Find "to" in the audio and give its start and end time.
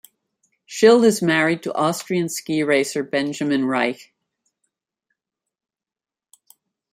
1.61-1.75